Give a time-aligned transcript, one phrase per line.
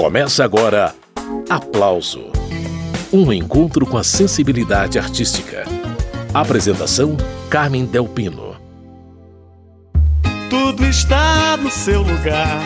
[0.00, 0.94] Começa agora
[1.50, 2.32] Aplauso
[3.12, 5.64] Um encontro com a sensibilidade artística.
[6.32, 7.18] Apresentação:
[7.50, 8.56] Carmen Delpino.
[10.48, 12.62] Tudo está no seu lugar.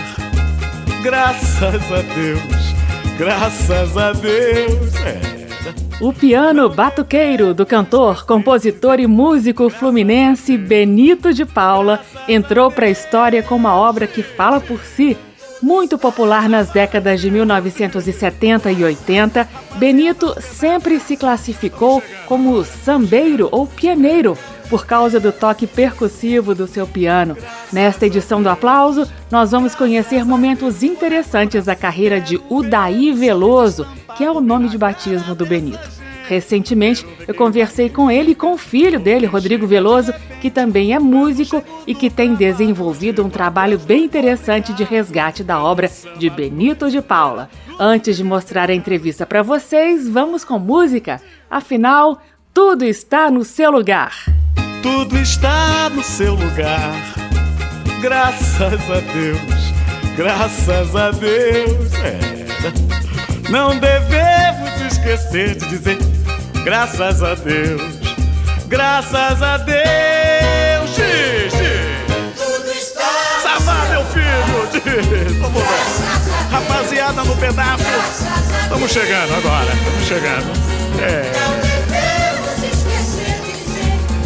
[1.03, 4.95] Graças a Deus, graças a Deus.
[4.95, 5.35] É.
[6.01, 12.91] O piano batuqueiro do cantor, compositor e músico fluminense Benito de Paula entrou para a
[12.91, 15.19] história com uma obra que fala por si.
[15.65, 23.67] Muito popular nas décadas de 1970 e 80, Benito sempre se classificou como sambeiro ou
[23.67, 24.37] pianeiro
[24.69, 27.35] por causa do toque percussivo do seu piano.
[27.73, 33.87] Nesta edição do Aplauso, nós vamos conhecer momentos interessantes da carreira de Udaí Veloso,
[34.19, 36.04] que é o nome de batismo do Benito.
[36.27, 40.99] Recentemente, eu conversei com ele e com o filho dele, Rodrigo Veloso, que também é
[40.99, 46.91] músico e que tem desenvolvido um trabalho bem interessante de resgate da obra de Benito
[46.91, 47.49] de Paula.
[47.79, 51.21] Antes de mostrar a entrevista para vocês, vamos com música.
[51.51, 52.21] Afinal,
[52.53, 54.25] tudo está no seu lugar.
[54.83, 56.95] Tudo está no seu lugar.
[58.01, 61.93] Graças a Deus, graças a Deus.
[61.95, 63.51] É.
[63.51, 64.64] Não devemos
[65.05, 65.99] esquecer de dizer
[66.65, 67.83] graças a Deus,
[68.67, 70.91] graças a Deus.
[70.95, 71.75] Xixi.
[72.37, 73.11] Tudo está.
[73.43, 75.41] Sabá, meu filho.
[75.41, 75.79] Vamos lá.
[76.51, 77.85] Rapaziada no pedaço.
[78.63, 79.73] Estamos chegando agora.
[79.75, 80.53] Estamos chegando.
[81.03, 81.33] É.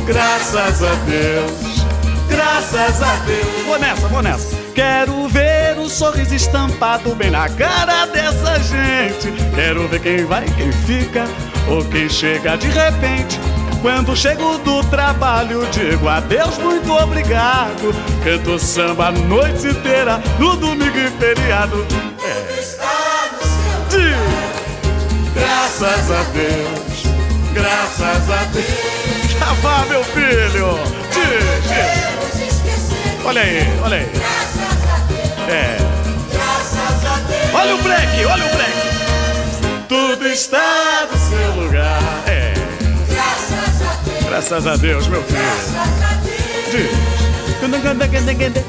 [0.06, 1.84] Graças a Deus,
[2.30, 3.66] graças a Deus.
[3.66, 4.56] Vou nessa, vou nessa.
[4.74, 9.32] Quero ver o sorriso estampado bem na cara dessa gente.
[9.54, 11.24] Quero ver quem vai, quem fica
[11.68, 13.38] ou quem chega de repente.
[13.80, 17.94] Quando chego do trabalho, digo adeus, muito obrigado.
[18.24, 21.86] Canto samba a noite inteira, no domingo e feriado.
[22.24, 22.60] É.
[22.60, 27.02] está no seu Diz, Graças a Deus,
[27.54, 29.34] graças a Deus.
[29.38, 30.78] Tá vá, meu filho.
[31.12, 31.28] De
[33.24, 34.10] Olha aí, olha aí.
[34.12, 35.97] graças a Deus, É.
[37.60, 39.88] Olha o break, olha o break.
[39.88, 42.00] Tudo está no seu lugar.
[42.26, 42.54] É.
[43.08, 45.40] Graças a Deus, Graças a Deus, meu filho.
[45.40, 46.70] graças a Deus.
[46.70, 47.60] Diz.
[47.60, 48.64] Ganda, ganda, ganda, ganda.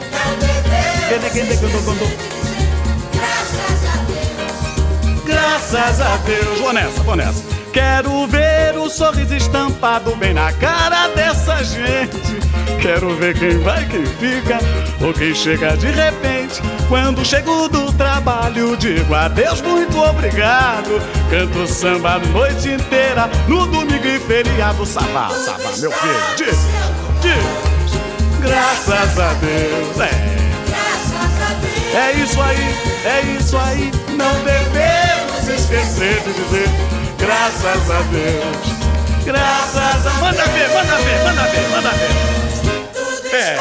[3.13, 5.23] graças a Deus.
[5.25, 6.59] Graças a Deus.
[6.59, 7.58] Vou nessa, vou nessa.
[7.71, 12.39] Quero ver o sorriso estampado bem na cara dessa gente.
[12.81, 14.57] Quero ver quem vai, quem fica
[15.05, 16.61] ou quem chega de repente.
[16.87, 20.99] Quando chego do trabalho, digo adeus, muito obrigado.
[21.29, 24.85] Canto samba a noite inteira, no domingo e feriado.
[24.85, 26.35] Sabá, sabá, meu filho.
[26.37, 26.57] Diz,
[27.21, 27.99] diz.
[28.41, 29.99] Graças a Deus.
[29.99, 30.39] É.
[31.91, 32.75] É isso aí,
[33.05, 33.91] é isso aí.
[34.15, 38.79] Não devemos esquecer de dizer graças a Deus.
[39.25, 42.11] Graças a Manda ver, manda ver, manda ver, manda ver.
[42.93, 43.57] Tudo É.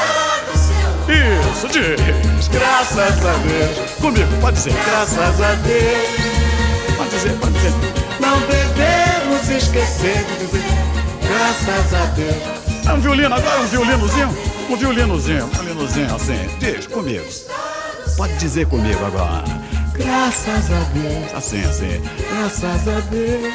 [1.08, 2.48] Isso, diz.
[2.48, 3.90] Graças a Deus.
[4.00, 4.72] Comigo, pode dizer.
[4.86, 6.96] Graças a Deus.
[6.96, 7.72] Pode dizer, pode dizer.
[8.20, 10.88] Não devemos esquecer de dizer
[11.28, 12.36] graças a Deus.
[12.86, 14.36] É um violino agora, um violinozinho?
[14.70, 16.48] Um violinozinho, um violinozinho assim.
[16.58, 17.24] Diz comigo.
[18.16, 19.44] Pode dizer comigo agora.
[19.98, 21.34] Graças a Deus.
[21.34, 22.02] Assim, assim.
[22.30, 23.54] Graças a Deus.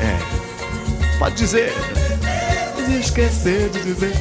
[0.00, 1.18] É.
[1.18, 1.72] Pode dizer.
[3.00, 4.14] Esquecer de dizer.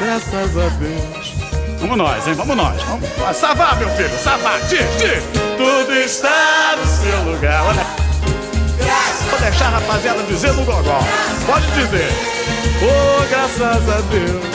[0.00, 1.34] Graças a Deus.
[1.80, 2.34] Vamos nós, hein?
[2.34, 2.82] Vamos nós.
[2.82, 3.36] Vamos.
[3.36, 4.18] Savá, meu filho.
[4.22, 4.58] Savá.
[4.68, 5.22] Diz, diz.
[5.56, 7.64] Tudo está no seu lugar.
[7.64, 7.86] Olha.
[9.30, 11.00] Vou deixar a rapaziada dizer no gogó.
[11.46, 12.08] Pode dizer.
[12.82, 14.53] Oh, graças a Deus.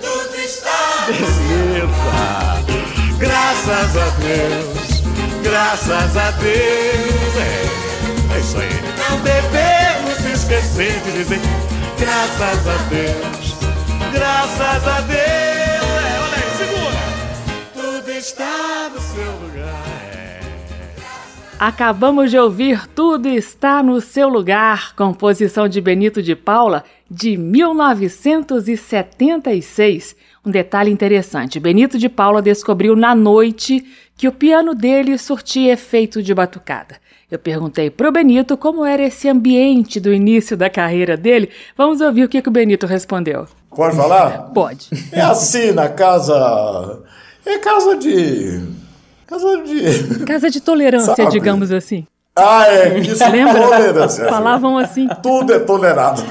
[0.00, 2.58] Tudo está Beleza.
[3.18, 5.02] Graças a Deus.
[5.42, 7.36] Graças a Deus.
[7.36, 8.68] É, é isso aí.
[9.08, 11.40] Não devemos esquecer de dizer
[11.98, 13.56] graças a Deus.
[14.12, 15.18] Graças a Deus.
[15.18, 16.96] É, olha aí, segura.
[17.74, 19.88] Tudo está no seu lugar.
[21.58, 30.14] Acabamos de ouvir Tudo Está no Seu Lugar, composição de Benito de Paula, de 1976.
[30.44, 33.84] Um detalhe interessante: Benito de Paula descobriu na noite
[34.16, 36.96] que o piano dele surtia efeito de batucada.
[37.30, 41.50] Eu perguntei pro Benito como era esse ambiente do início da carreira dele.
[41.76, 43.46] Vamos ouvir o que, que o Benito respondeu.
[43.70, 44.50] Pode falar?
[44.54, 44.88] Pode.
[45.12, 47.02] É assim na casa.
[47.44, 48.66] É casa de.
[49.26, 50.24] Casa de.
[50.24, 51.30] Casa de tolerância, Sabe?
[51.30, 52.06] digamos assim.
[52.38, 52.98] Ah, é.
[53.00, 53.60] Isso é Lembra?
[53.62, 54.28] tolerância.
[54.28, 55.08] Falavam assim.
[55.22, 56.22] Tudo é tolerado.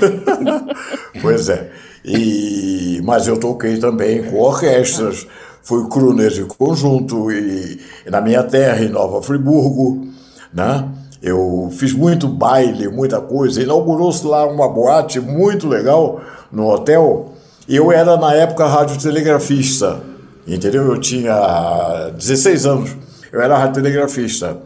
[1.21, 1.69] pois é.
[2.06, 5.27] E, mas eu toquei também com orquestras,
[5.62, 10.07] fui crooner de conjunto e, e na minha terra, em Nova Friburgo,
[10.54, 10.88] né?
[11.21, 13.62] Eu fiz muito baile, muita coisa.
[13.62, 16.21] Inaugurou-se lá uma boate muito legal
[16.51, 17.33] no hotel.
[17.68, 20.00] Eu era, na época, radiotelegrafista.
[20.48, 20.83] Entendeu?
[20.83, 22.95] Eu tinha 16 anos.
[23.31, 24.57] Eu era radiotelegrafista.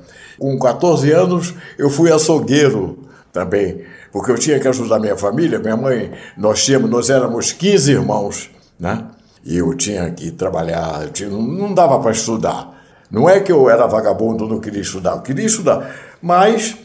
[0.42, 2.98] Com 14 anos, eu fui açougueiro
[3.32, 5.60] também, porque eu tinha que ajudar minha família.
[5.60, 8.50] Minha mãe, nós tínhamos, nós éramos 15 irmãos,
[8.80, 9.06] né?
[9.46, 12.76] E eu tinha que trabalhar, tinha, não, não dava para estudar.
[13.12, 16.76] Não é que eu era vagabundo, não queria estudar, eu queria estudar, mas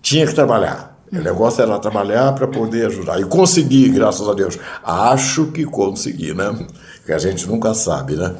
[0.00, 0.96] tinha que trabalhar.
[1.12, 3.20] O negócio era trabalhar para poder ajudar.
[3.20, 4.56] E consegui, graças a Deus.
[4.84, 6.64] Acho que consegui, né?
[7.04, 8.36] Que a gente nunca sabe, né?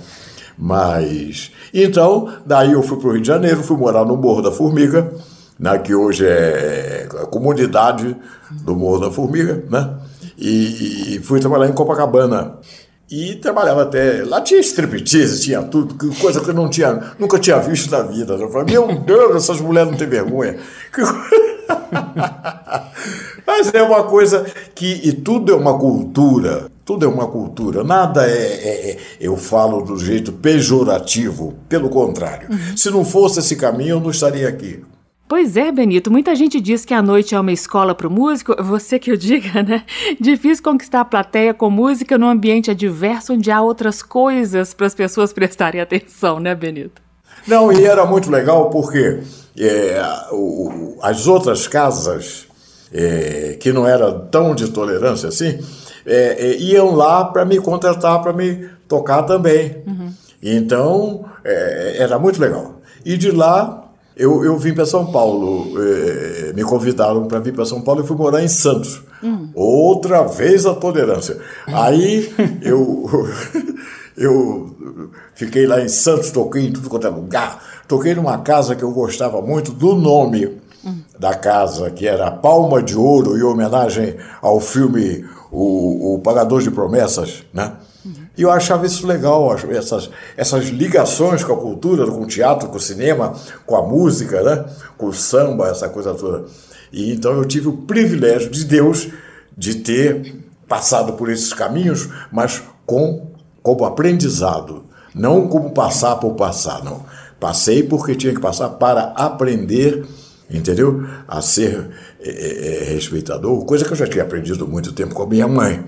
[0.57, 1.51] Mas.
[1.75, 5.13] Então, daí eu fui para o Rio de Janeiro, fui morar no Morro da Formiga,
[5.59, 8.17] né, que hoje é a comunidade
[8.63, 9.97] do Morro da Formiga, né?
[10.39, 12.59] E, e fui trabalhar em Copacabana.
[13.11, 14.23] E trabalhava até.
[14.25, 18.35] Lá tinha striptease, tinha tudo, coisa que eu não tinha, nunca tinha visto na vida.
[18.35, 20.57] Eu falei, meu Deus, essas mulheres não têm vergonha.
[23.47, 25.01] Mas é uma coisa que.
[25.05, 26.67] E tudo é uma cultura.
[26.85, 27.83] Tudo é uma cultura.
[27.83, 31.55] Nada é, é- é- eu falo do jeito pejorativo.
[31.69, 32.49] Pelo contrário.
[32.77, 34.85] Se não fosse esse caminho, eu não estaria aqui.
[35.27, 38.55] Pois é, Benito, muita gente diz que a noite é uma escola para o músico,
[38.63, 39.83] você que o diga, né?
[40.21, 44.95] Difícil conquistar a plateia com música num ambiente adverso onde há outras coisas para as
[44.95, 47.01] pessoas prestarem atenção, né, Benito?
[47.49, 49.21] Não, e era muito legal porque
[49.59, 49.99] é,
[50.31, 52.47] o- as outras casas,
[52.93, 55.59] é, que não eram tão de tolerância assim,
[56.07, 59.83] é, é, iam lá para me contratar, para me tocar também.
[60.43, 62.81] Então, é, era muito legal.
[63.05, 63.85] E de lá,
[64.17, 68.07] eu, eu vim para São Paulo, é, me convidaram para vir para São Paulo e
[68.07, 69.03] fui morar em Santos.
[69.55, 71.39] Outra vez a tolerância.
[71.67, 72.31] Aí
[72.61, 73.09] eu,
[74.17, 74.77] eu
[75.35, 77.63] fiquei lá em Santos, toquei em tudo quanto é lugar.
[77.89, 80.63] Toquei numa casa que eu gostava muito do nome
[81.19, 85.25] da casa, que era Palma de Ouro, em homenagem ao filme
[85.57, 87.75] O, o Pagador de Promessas, né?
[88.37, 92.77] E eu achava isso legal, essas, essas ligações com a cultura, com o teatro, com
[92.77, 93.33] o cinema,
[93.65, 94.65] com a música, né?
[94.99, 96.45] com o samba, essa coisa toda.
[96.93, 99.09] E então eu tive o privilégio de Deus
[99.57, 103.31] de ter passado por esses caminhos, mas com
[103.63, 104.85] como aprendizado,
[105.15, 107.05] não como passar por passar, não.
[107.41, 110.05] Passei porque tinha que passar para aprender,
[110.51, 111.07] entendeu?
[111.27, 111.91] A ser
[112.25, 115.85] eh, eh, respeitador, coisa que eu já tinha aprendido muito tempo com a minha mãe.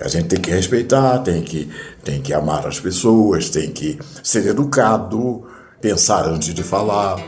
[0.00, 1.68] A gente tem que respeitar, tem que,
[2.02, 5.44] tem que amar as pessoas, tem que ser educado,
[5.80, 7.20] pensar antes de falar.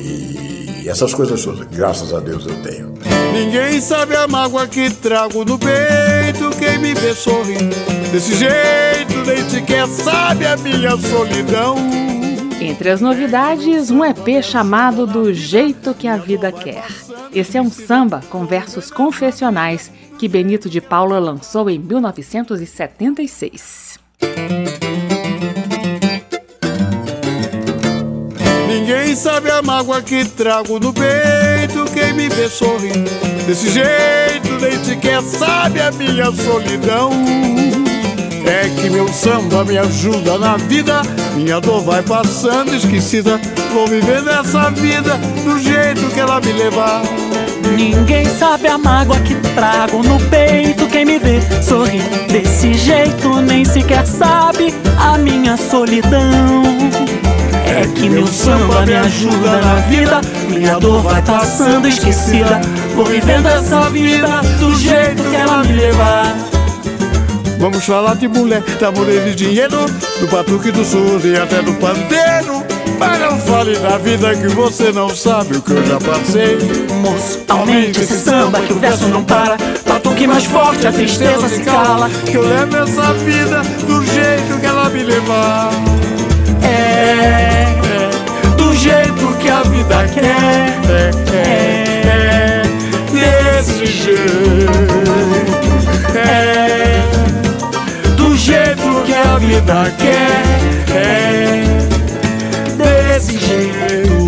[0.00, 2.94] E essas coisas todas, graças a Deus, eu tenho.
[3.32, 6.50] Ninguém sabe a mágoa que trago no peito.
[6.58, 7.76] Quem me vê sorrindo
[8.12, 12.19] desse jeito, nem sequer sabe a minha solidão.
[12.60, 16.84] Entre as novidades, um EP chamado Do Jeito que a Vida Quer.
[17.34, 23.98] Esse é um samba com versos confessionais que Benito de Paula lançou em 1976.
[28.68, 31.86] Ninguém sabe a mágoa que trago no peito.
[31.94, 33.08] Quem me vê sorrindo
[33.46, 37.10] desse jeito, nem sequer sabe a minha solidão.
[38.50, 41.02] É que meu samba me ajuda na vida.
[41.36, 43.40] Minha dor vai passando esquecida.
[43.72, 47.00] Vou vivendo essa vida do jeito que ela me levar.
[47.76, 50.88] Ninguém sabe a mágoa que trago no peito.
[50.88, 56.64] Quem me vê sorrir desse jeito nem sequer sabe a minha solidão.
[57.64, 60.20] É que meu samba me ajuda na vida.
[60.48, 62.60] Minha dor vai passando esquecida.
[62.96, 66.59] Vou vivendo essa vida do jeito que ela me levar.
[67.60, 69.84] Vamos falar de mulher, amor e de dinheiro,
[70.18, 72.64] do batuque do surdo e até do pandeiro.
[72.98, 76.56] Mas não fale da vida que você não sabe o que eu já passei.
[77.02, 79.58] Moço, aumente esse samba que o verso não para.
[79.86, 82.08] Batuque mais forte, a tristeza se cala.
[82.24, 85.70] Que eu levo essa vida do jeito que ela me levar.
[86.62, 87.66] É,
[88.56, 90.80] do jeito que a vida quer.
[91.34, 92.62] É,
[93.12, 94.72] Desse jeito.
[96.16, 96.99] é, do jeito
[99.20, 100.60] a vida quer.
[100.94, 101.62] É,
[102.76, 104.20] desse jeito.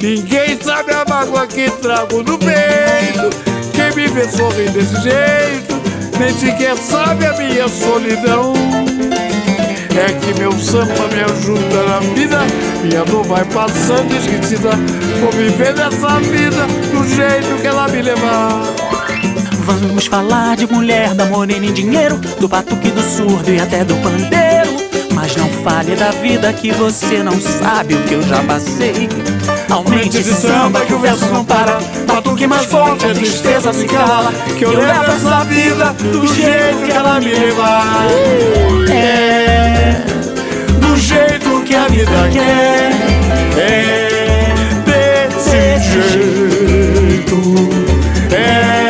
[0.00, 3.30] Ninguém sabe a mágoa que trago no peito.
[3.72, 5.80] Quem me vê sorrir desse jeito,
[6.18, 8.52] nem sequer sabe a minha solidão.
[9.96, 12.40] É que meu samba me ajuda na vida
[12.82, 14.70] Minha dor vai passando esquecida
[15.20, 18.83] Vou viver dessa vida do jeito que ela me levar
[19.64, 23.94] Vamos falar de mulher, da morena em dinheiro, do batuque do surdo e até do
[23.96, 24.76] pandeiro.
[25.14, 29.08] Mas não fale da vida que você não sabe o que eu já passei.
[29.70, 31.78] Aumente esse samba que o verso não para.
[32.06, 34.32] Batuque mais forte, a tristeza se cala.
[34.58, 38.06] Que eu levo essa vida do jeito que ela me levar
[38.90, 40.02] É
[40.78, 42.90] do jeito que a vida quer
[43.58, 44.54] É
[44.84, 47.42] desse jeito
[48.30, 48.83] É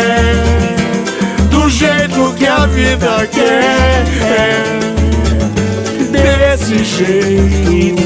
[2.97, 4.85] vida quer É
[6.55, 8.05] desse jeito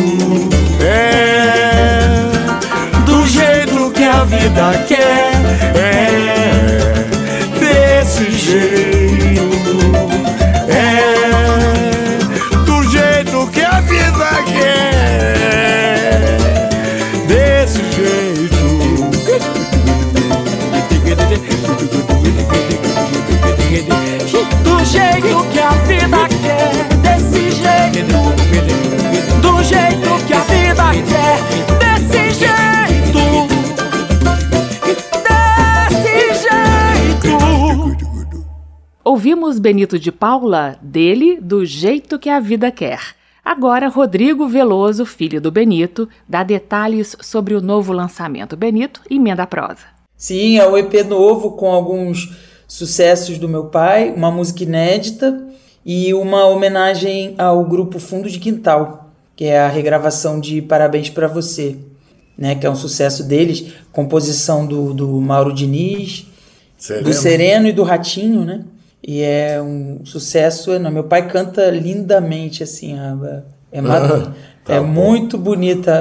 [39.48, 43.00] Ouvimos Benito de Paula, dele, do jeito que a vida quer.
[43.42, 48.58] Agora, Rodrigo Veloso, filho do Benito, dá detalhes sobre o novo lançamento.
[48.58, 49.86] Benito, emenda a prosa.
[50.14, 52.36] Sim, é o EP novo com alguns
[52.66, 55.48] sucessos do meu pai, uma música inédita
[55.82, 61.26] e uma homenagem ao grupo Fundo de Quintal, que é a regravação de Parabéns pra
[61.26, 61.78] Você,
[62.36, 66.26] né, que é um sucesso deles, composição do, do Mauro Diniz,
[67.02, 68.62] do Sereno e do Ratinho, né?
[69.06, 70.94] E é um sucesso enorme.
[70.94, 75.92] Meu pai canta lindamente, assim, a- é, ma- Tá é muito bonita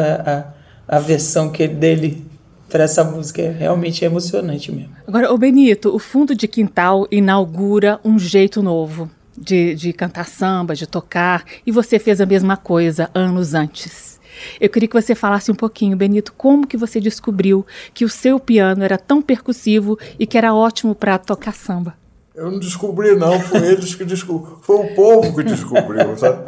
[0.89, 2.25] a, a, a versão que dele
[2.69, 4.91] para essa música, é realmente emocionante mesmo.
[5.07, 10.75] Agora, o Benito, o Fundo de Quintal inaugura um jeito novo de, de cantar samba,
[10.75, 14.19] de tocar, e você fez a mesma coisa anos antes.
[14.59, 18.37] Eu queria que você falasse um pouquinho, Benito, como que você descobriu que o seu
[18.37, 21.95] piano era tão percussivo e que era ótimo para tocar samba.
[22.37, 24.59] Eu não descobri, não, foi eles que descobriram.
[24.61, 26.43] Foi o povo que descobriu, sabe?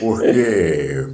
[0.00, 1.06] Porque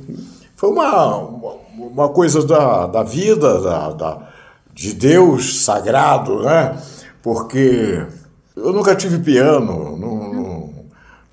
[0.55, 4.29] foi uma, uma, coisa da, da vida, da, da,
[4.73, 6.81] de Deus sagrado, né?
[7.21, 8.07] Porque
[8.55, 10.75] eu nunca tive piano, não, não,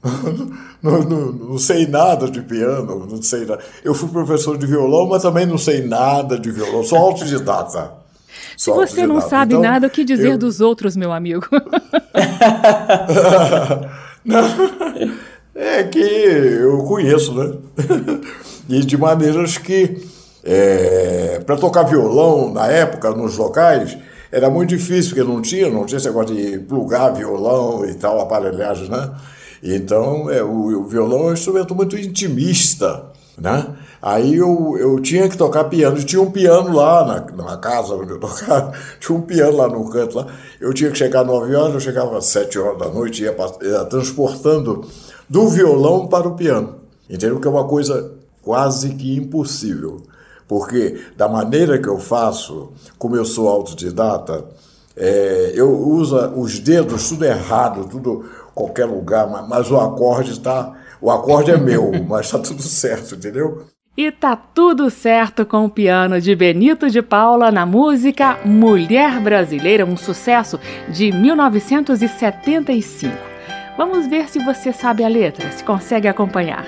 [0.81, 3.61] não, não- não sei nada de piano, não sei nada.
[3.83, 8.04] Eu fui professor de violão, mas também não sei nada de violão, sou autodidata.
[8.57, 11.45] Se você não sabe Então, nada, o que dizer eu- dos outros, meu amigo?
[14.25, 14.41] Não,
[15.53, 17.53] é que eu conheço, né?
[18.67, 20.03] E de maneiras que,
[21.45, 23.95] para tocar violão na época, nos locais,
[24.31, 28.19] era muito difícil, porque não tinha, não tinha esse negócio de plugar violão e tal,
[28.19, 29.11] aparelhagem, né?
[29.61, 33.05] Então, é, o, o violão é um instrumento muito intimista,
[33.37, 33.67] né?
[34.05, 35.97] Aí eu, eu tinha que tocar piano.
[35.97, 39.67] E tinha um piano lá na, na casa onde eu tocava, tinha um piano lá
[39.67, 40.27] no canto lá.
[40.61, 43.35] Eu tinha que chegar às 9 horas, eu chegava às 7 horas da noite, ia,
[43.63, 44.85] ia transportando
[45.27, 46.75] do violão para o piano.
[47.09, 47.39] Entendeu?
[47.39, 50.03] Que é uma coisa quase que impossível.
[50.47, 54.45] Porque da maneira que eu faço, como eu sou autodidata,
[54.95, 60.73] é, eu uso os dedos tudo errado, tudo qualquer lugar, mas, mas o acorde tá,
[61.01, 63.65] o acorde é meu, mas tá tudo certo, entendeu?
[63.97, 69.85] E tá tudo certo com o piano de Benito de Paula na música Mulher Brasileira,
[69.85, 70.59] um sucesso
[70.89, 73.15] de 1975.
[73.77, 76.65] Vamos ver se você sabe a letra, se consegue acompanhar.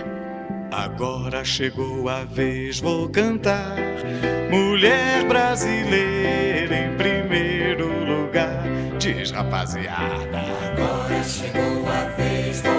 [0.72, 3.75] Agora chegou a vez, vou cantar.
[4.50, 8.63] Mulher brasileira em primeiro lugar.
[8.98, 10.46] Diz rapaziada.
[10.72, 12.76] Agora chegou a vez, vou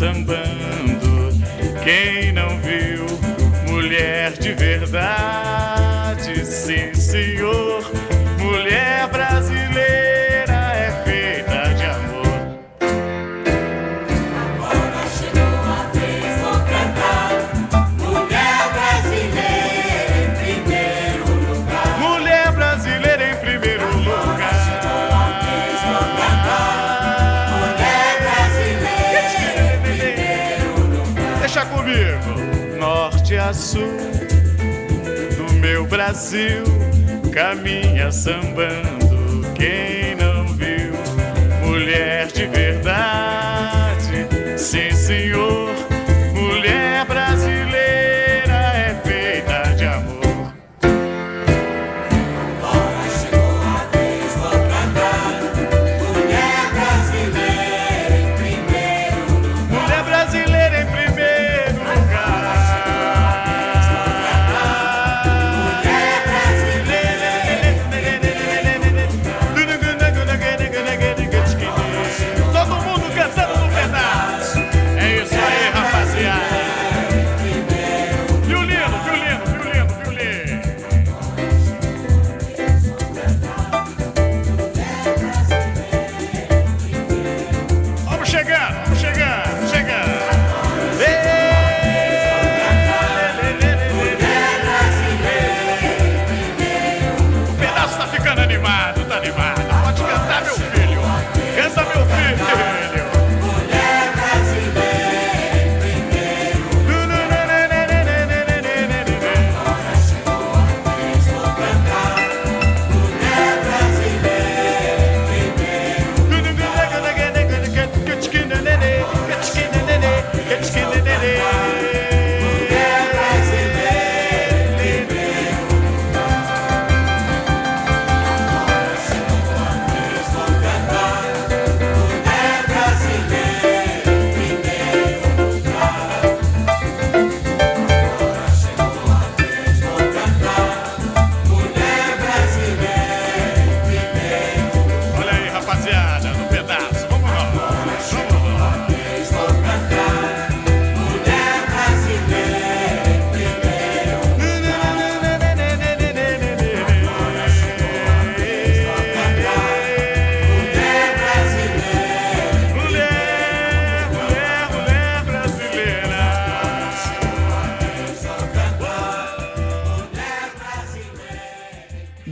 [0.00, 0.39] caminha
[36.30, 36.62] Brasil
[37.32, 39.52] caminha sambando.
[39.56, 39.99] Quem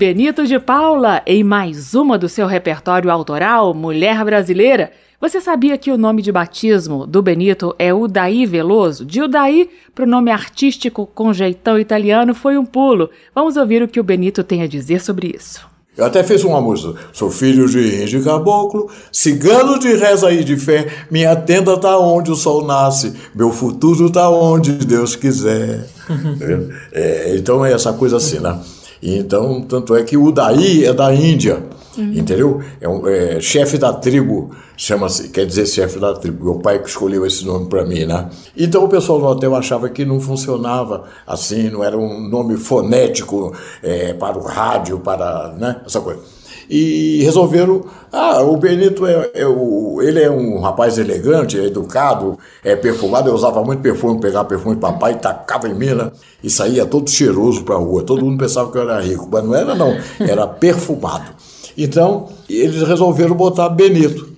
[0.09, 4.91] Benito de Paula, em mais uma do seu repertório autoral, Mulher Brasileira.
[5.21, 9.05] Você sabia que o nome de batismo do Benito é Udaí Veloso?
[9.05, 13.11] De Udaí para o nome artístico com jeitão italiano foi um pulo.
[13.35, 15.69] Vamos ouvir o que o Benito tem a dizer sobre isso.
[15.95, 16.99] Eu até fiz uma música.
[17.13, 20.89] Sou filho de índio caboclo, cigano de reza e de fé.
[21.11, 25.87] Minha tenda tá onde o sol nasce, meu futuro tá onde Deus quiser.
[26.91, 28.59] É, então é essa coisa assim, né?
[29.03, 31.65] Então, tanto é que o daí é da Índia,
[31.97, 32.61] entendeu?
[32.81, 36.45] É, um, é chefe da tribo, chama-se, quer dizer chefe da tribo.
[36.45, 38.29] Meu pai que escolheu esse nome para mim, né?
[38.57, 43.55] Então o pessoal do hotel achava que não funcionava assim, não era um nome fonético
[43.83, 46.21] é, para o rádio, para né, essa coisa.
[46.69, 52.39] E resolveram, ah, o Benito é, é o, ele é um rapaz elegante, é educado,
[52.63, 53.31] é perfumado.
[53.31, 56.11] Eu usava muito perfume, pegava perfume de papai, tacava em mim, né?
[56.43, 58.03] E saía todo cheiroso para a rua.
[58.03, 61.31] Todo mundo pensava que eu era rico, mas não era não, era perfumado.
[61.77, 64.29] Então, eles resolveram botar Benito.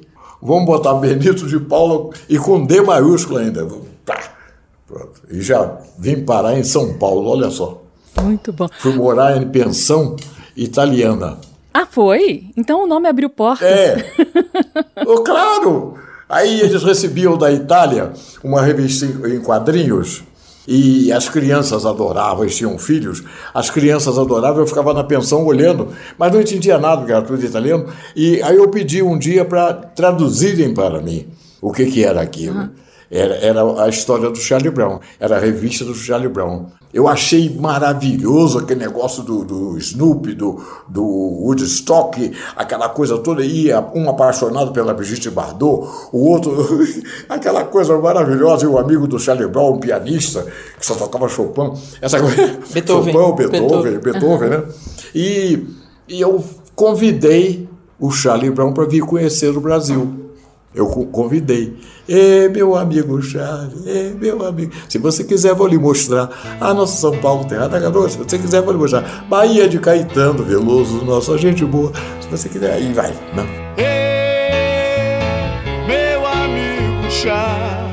[0.41, 3.67] Vamos botar Benito de Paula e com D maiúsculo ainda.
[4.05, 4.19] Tá,
[4.87, 5.21] pronto.
[5.31, 7.83] E já vim parar em São Paulo, olha só.
[8.23, 8.69] Muito bom.
[8.79, 10.17] Fui morar em pensão
[10.57, 11.39] italiana.
[11.73, 12.51] Ah, foi?
[12.57, 13.69] Então o nome abriu portas.
[13.69, 14.13] É.
[15.07, 15.95] oh, claro!
[16.29, 20.23] Aí eles recebiam da Itália uma revista em quadrinhos
[20.67, 25.89] e as crianças adoravam, eles tinham filhos, as crianças adoravam, eu ficava na pensão olhando,
[26.17, 29.73] mas não entendia nada, porque era tudo italiano, e aí eu pedi um dia para
[29.73, 31.27] traduzirem para mim
[31.61, 32.71] o que, que era aquilo.
[33.11, 36.67] Era, era a história do Charlie Brown, era a revista do Charlie Brown.
[36.93, 43.45] Eu achei maravilhoso aquele negócio do, do Snoopy, do, do Woodstock, aquela coisa toda.
[43.45, 46.53] E um apaixonado pela Brigitte Bardot, o outro,
[47.29, 48.65] aquela coisa maravilhosa.
[48.65, 50.45] E o amigo do Charlie Brown, um pianista,
[50.79, 51.73] que só tocava Chopin.
[52.01, 52.59] Essa coisa.
[52.73, 53.13] Beethoven.
[53.13, 53.99] Chopin, Beethoven, Beethoven.
[53.99, 54.65] Beethoven, né?
[55.15, 55.67] E,
[56.09, 56.45] e eu
[56.75, 57.69] convidei
[58.01, 60.30] o Charlie Brown para vir conhecer o Brasil.
[60.75, 61.77] Eu co- convidei.
[62.09, 64.73] Ê, meu amigo Charlie, ê, meu amigo.
[64.89, 66.31] Se você quiser, vou lhe mostrar.
[66.61, 68.09] A nossa São Paulo, Terra da Garoa.
[68.09, 69.27] Se você quiser, vou lhe mostrar.
[69.29, 71.93] Bahia de Caetano, Veloso, nossa gente boa.
[72.21, 73.13] Se você quiser, aí vai.
[73.77, 73.87] Ei,
[75.89, 77.90] meu amigo Charlie.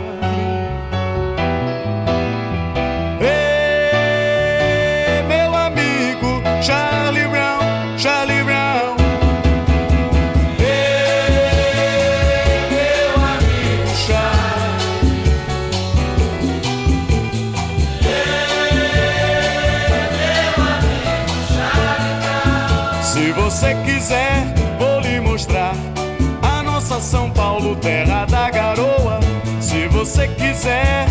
[27.81, 29.19] Terra da garoa.
[29.59, 31.07] Se você quiser,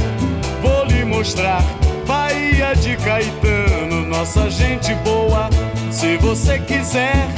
[0.62, 1.62] vou lhe mostrar
[2.06, 5.50] Bahia de Caetano, nossa gente boa.
[5.90, 7.28] Se você quiser,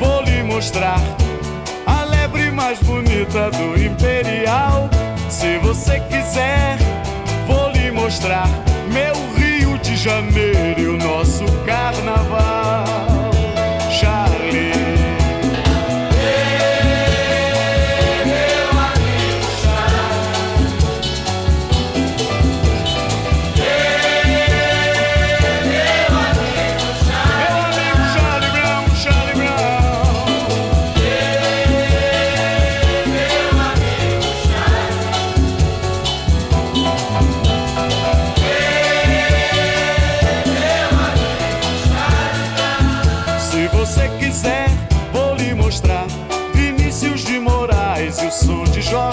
[0.00, 1.00] vou lhe mostrar
[1.86, 4.90] a lebre mais bonita do Imperial.
[5.28, 6.78] Se você quiser,
[7.46, 8.48] vou lhe mostrar
[8.92, 12.61] meu Rio de Janeiro e o nosso carnaval.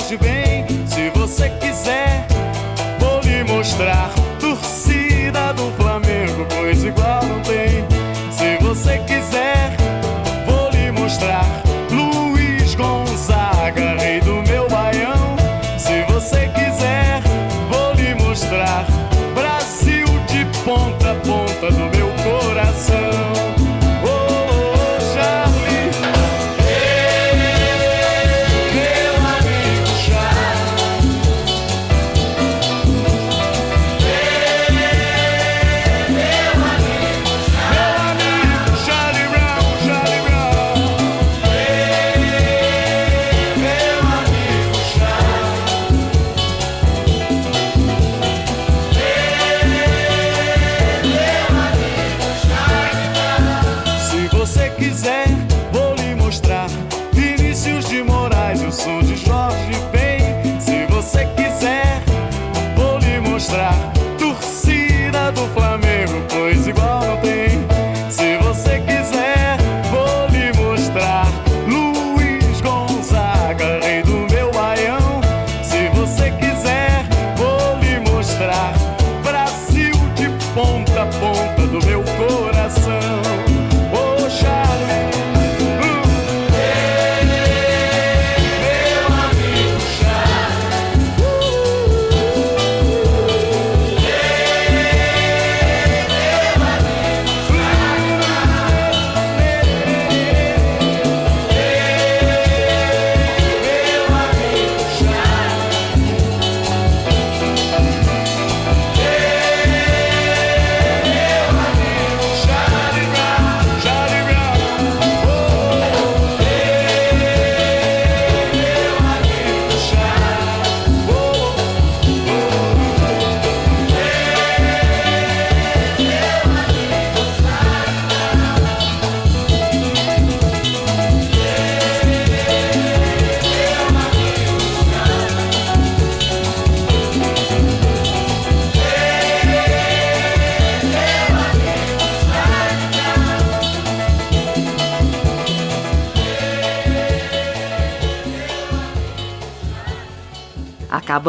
[0.10, 0.66] Jorge Ben.
[0.88, 2.26] Se você quiser,
[3.00, 7.86] vou lhe mostrar torcida do Flamengo, pois igual não tem.
[8.32, 9.49] Se você quiser,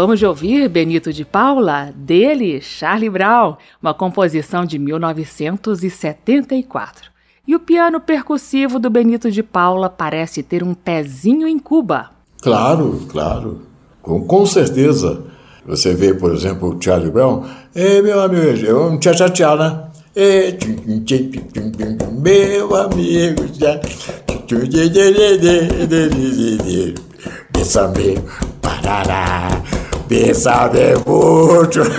[0.00, 7.10] Acabamos de ouvir Benito de Paula, dele, Charlie Brown, uma composição de 1974.
[7.46, 12.12] E o piano percussivo do Benito de Paula parece ter um pezinho em Cuba.
[12.40, 13.60] Claro, claro.
[14.00, 15.22] Com, com certeza.
[15.66, 17.44] Você vê, por exemplo, o Charlie Brown.
[17.74, 19.00] É, meu amigo, é um né?
[20.16, 23.46] É, tchum, tchum, tchum, tchum, tchum, meu amigo.
[23.48, 23.80] Tchum,
[24.46, 24.88] tchum, dê,
[30.10, 31.78] bésame muito.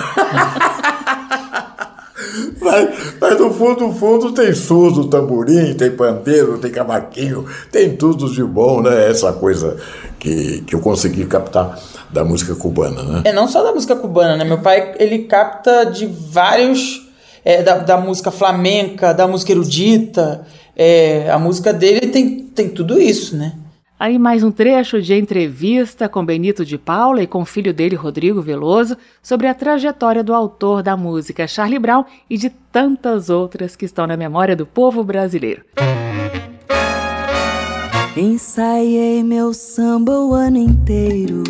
[2.61, 8.31] Mas, mas no fundo, no fundo tem surdo, tamborim, tem pandeiro, tem cavaquinho, tem tudo
[8.31, 9.09] de bom, né?
[9.09, 9.77] Essa coisa
[10.19, 11.77] que, que eu consegui captar
[12.11, 13.21] da música cubana, né?
[13.25, 14.45] É não só da música cubana, né?
[14.45, 17.09] Meu pai, ele capta de vários...
[17.43, 20.45] é, da, da música flamenca, da música erudita.
[20.75, 23.53] É, a música dele tem, tem tudo isso, né?
[24.01, 27.95] Aí mais um trecho de entrevista com Benito de Paula e com o filho dele,
[27.95, 33.75] Rodrigo Veloso, sobre a trajetória do autor da música Charlie Brown e de tantas outras
[33.75, 35.63] que estão na memória do povo brasileiro.
[38.17, 41.43] Ensaiei meu samba o ano inteiro.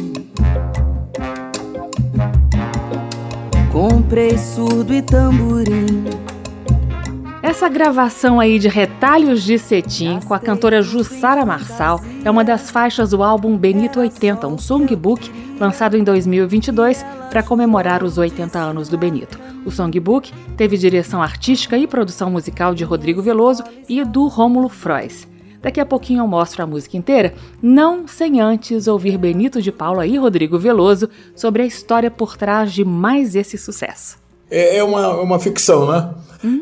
[3.72, 6.21] Comprei surdo e tamborim.
[7.44, 12.70] Essa gravação aí de Retalhos de Cetim com a cantora Jussara Marçal é uma das
[12.70, 18.90] faixas do álbum Benito 80, um songbook lançado em 2022 para comemorar os 80 anos
[18.90, 19.40] do Benito.
[19.66, 25.28] O songbook teve direção artística e produção musical de Rodrigo Veloso e do Rômulo Frois.
[25.64, 30.06] Daqui a pouquinho eu mostro a música inteira, não sem antes ouvir Benito de Paula
[30.06, 34.22] e Rodrigo Veloso sobre a história por trás de mais esse sucesso.
[34.52, 36.10] É, é uma, uma ficção, né?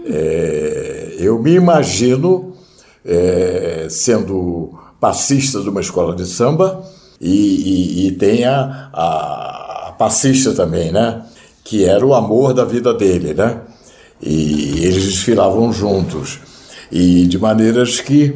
[0.05, 2.53] É, eu me imagino
[3.03, 6.83] é, sendo passista de uma escola de samba
[7.19, 11.23] e, e, e tem a, a passista também, né?
[11.63, 13.61] Que era o amor da vida dele, né?
[14.21, 16.39] E eles desfilavam juntos.
[16.91, 18.35] E de maneiras que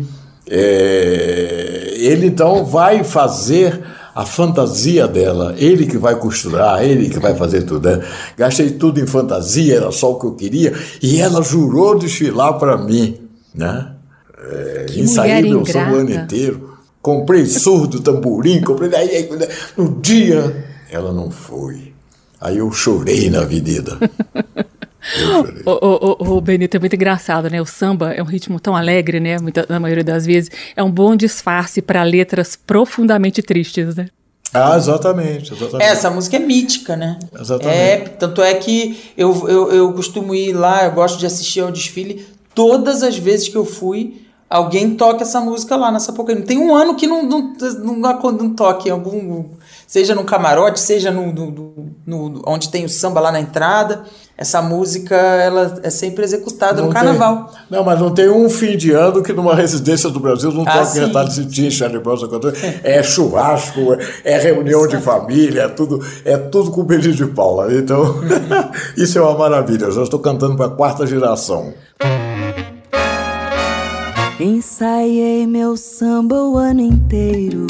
[0.49, 3.81] é, ele então vai fazer
[4.15, 7.89] a fantasia dela, ele que vai costurar, ele que vai fazer tudo.
[7.89, 8.05] Né?
[8.37, 12.77] Gastei tudo em fantasia, era só o que eu queria, e ela jurou desfilar para
[12.77, 13.17] mim.
[13.53, 13.91] Né?
[14.37, 18.93] É, ensaiei meu som o ano inteiro, comprei surdo, tamborim, comprei.
[18.93, 19.29] Aí,
[19.75, 21.93] no dia, ela não foi.
[22.39, 23.97] Aí eu chorei na avenida.
[25.65, 27.61] O, o, o, Benito é muito engraçado, né?
[27.61, 29.37] O samba é um ritmo tão alegre, né?
[29.39, 30.49] Muita, na maioria das vezes.
[30.75, 34.07] É um bom disfarce para letras profundamente tristes, né?
[34.53, 35.83] Ah, exatamente, exatamente.
[35.83, 37.19] Essa música é mítica, né?
[37.37, 37.77] Exatamente.
[37.77, 41.71] É, tanto é que eu, eu, eu costumo ir lá, eu gosto de assistir ao
[41.71, 42.25] desfile.
[42.53, 46.39] Todas as vezes que eu fui, alguém toca essa música lá na Sapucaí.
[46.43, 49.45] Tem um ano que não, não, não, não, não toque algum
[49.93, 54.05] seja no camarote, seja no, no, no, onde tem o samba lá na entrada.
[54.35, 57.45] Essa música ela é sempre executada não no carnaval.
[57.45, 60.63] Tem, não, mas não tem um fim de ano que numa residência do Brasil não
[60.67, 62.17] ah, toque retalho de Tim, Charlie Brown,
[62.83, 63.79] É churrasco,
[64.23, 67.71] é reunião de família, é tudo, é tudo com o Benito de Paula.
[67.73, 68.21] Então,
[68.97, 69.85] isso é uma maravilha.
[69.85, 71.71] Eu já estou cantando para a quarta geração.
[74.39, 77.67] Ensaiei meu samba o ano inteiro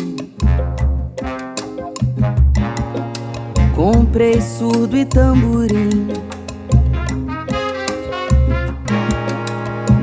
[3.75, 6.12] Comprei surdo e tamborim.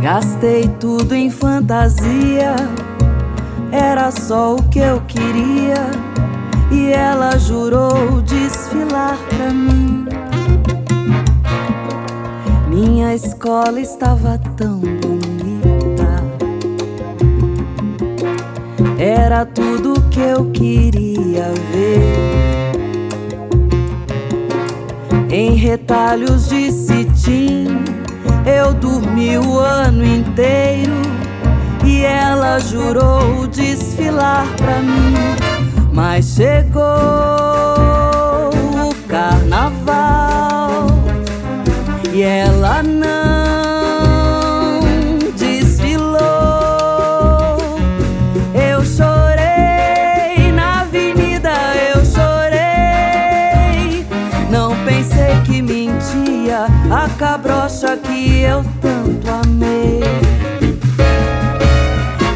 [0.03, 2.57] Gastei tudo em fantasia,
[3.71, 5.75] era só o que eu queria.
[6.71, 10.07] E ela jurou desfilar pra mim.
[12.67, 16.25] Minha escola estava tão bonita.
[18.97, 22.41] Era tudo que eu queria ver
[25.31, 27.89] em retalhos de cetim.
[28.44, 31.00] Eu dormi o ano inteiro
[31.85, 35.14] e ela jurou desfilar pra mim.
[35.92, 36.83] Mas chegou
[38.88, 40.87] o carnaval
[42.12, 43.30] e ela não
[58.40, 60.00] eu tanto amei.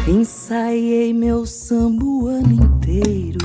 [0.07, 3.39] Ensaiei meu samba o ano inteiro.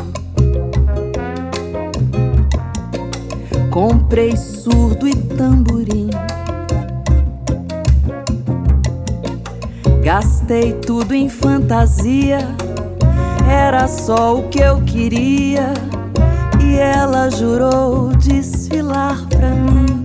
[3.70, 6.11] Comprei surdo e tamborim.
[10.03, 12.38] Gastei tudo em fantasia.
[13.49, 15.73] Era só o que eu queria.
[16.62, 20.00] E ela jurou desfilar pra mim.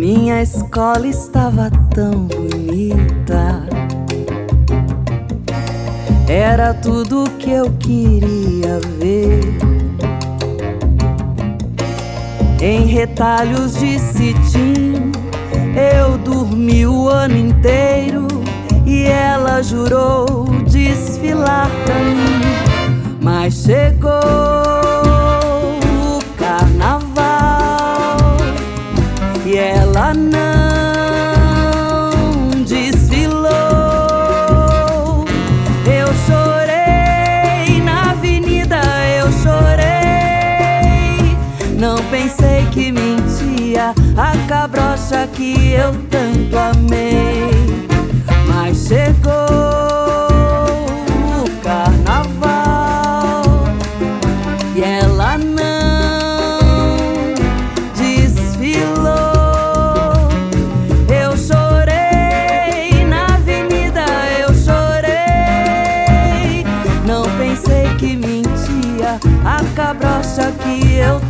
[0.00, 3.62] Minha escola estava tão bonita.
[6.26, 9.58] Era tudo que eu queria ver.
[12.62, 15.12] Em retalhos de cetim,
[15.76, 18.26] eu dormi o ano inteiro
[18.86, 23.20] e ela jurou desfilar pra mim.
[23.20, 24.69] Mas chegou
[30.14, 32.10] não
[32.64, 33.50] desfilou.
[35.86, 38.80] Eu chorei na avenida,
[39.18, 39.76] eu chorei.
[41.78, 47.50] Não pensei que mentia a cabrocha que eu tanto amei,
[48.48, 50.09] mas chegou.
[71.00, 71.29] Cabrocha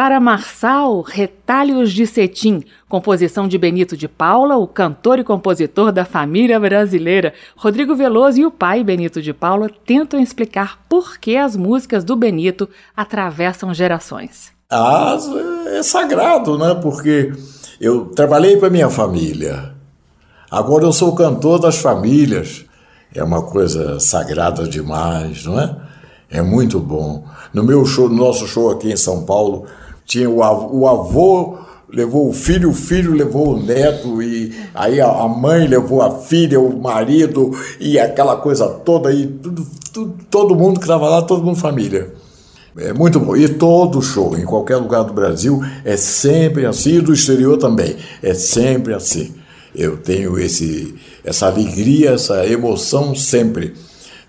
[0.00, 6.06] Jussara Marçal, Retalhos de Cetim, composição de Benito de Paula, o cantor e compositor da
[6.06, 7.34] família brasileira.
[7.54, 12.16] Rodrigo Veloso e o pai Benito de Paula tentam explicar por que as músicas do
[12.16, 14.52] Benito atravessam gerações.
[14.70, 15.18] Ah,
[15.66, 16.74] é sagrado, né?
[16.76, 17.34] Porque
[17.78, 19.74] eu trabalhei para minha família.
[20.50, 22.64] Agora eu sou cantor das famílias.
[23.14, 25.76] É uma coisa sagrada demais, não é?
[26.30, 27.22] É muito bom.
[27.52, 29.66] No meu show, no nosso show aqui em São Paulo,
[30.10, 35.00] tinha o avô, o avô levou o filho, o filho levou o neto, e aí
[35.00, 40.56] a mãe levou a filha, o marido, e aquela coisa toda aí, tudo, tudo, todo
[40.56, 42.12] mundo que estava lá, todo mundo família.
[42.76, 43.36] É muito bom.
[43.36, 47.96] E todo show, em qualquer lugar do Brasil, é sempre assim, e do exterior também.
[48.20, 49.34] É sempre assim.
[49.72, 50.92] Eu tenho esse,
[51.24, 53.74] essa alegria, essa emoção sempre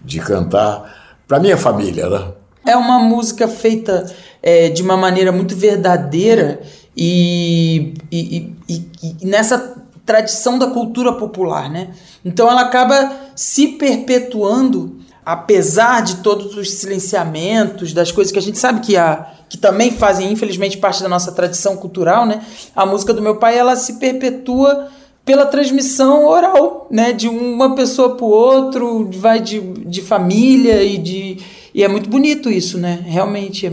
[0.03, 2.33] de cantar para minha família, né?
[2.65, 6.61] É uma música feita é, de uma maneira muito verdadeira
[6.95, 8.85] e, e, e,
[9.21, 11.89] e, nessa tradição da cultura popular, né?
[12.23, 18.57] Então ela acaba se perpetuando, apesar de todos os silenciamentos, das coisas que a gente
[18.57, 22.41] sabe que há, que também fazem infelizmente parte da nossa tradição cultural, né?
[22.75, 24.89] A música do meu pai ela se perpetua
[25.25, 27.13] pela transmissão oral, né?
[27.13, 31.37] De uma pessoa para o outro, vai de, de família e de.
[31.73, 33.03] E é muito bonito isso, né?
[33.05, 33.71] Realmente, é,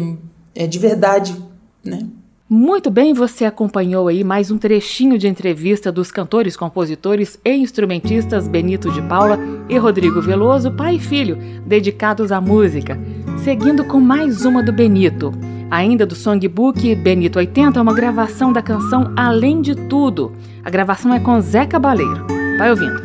[0.55, 1.37] é de verdade,
[1.85, 2.07] né?
[2.51, 8.49] Muito bem, você acompanhou aí mais um trechinho de entrevista dos cantores, compositores e instrumentistas
[8.49, 12.99] Benito de Paula e Rodrigo Veloso, pai e filho, dedicados à música.
[13.45, 15.31] Seguindo com mais uma do Benito.
[15.71, 20.33] Ainda do songbook Benito 80, uma gravação da canção Além de Tudo.
[20.65, 22.27] A gravação é com Zé Cabaleiro.
[22.57, 23.03] Vai ouvindo.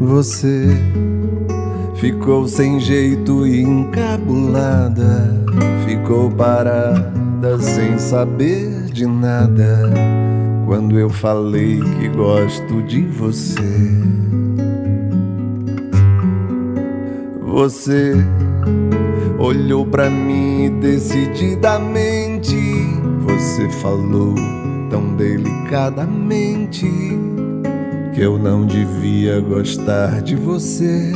[0.00, 0.68] Você
[2.04, 5.42] ficou sem jeito e encabulada,
[5.88, 9.90] ficou parada sem saber de nada.
[10.66, 13.62] Quando eu falei que gosto de você,
[17.40, 18.12] você
[19.38, 22.54] olhou para mim decididamente.
[23.20, 24.34] Você falou
[24.90, 26.86] tão delicadamente
[28.14, 31.10] que eu não devia gostar de você.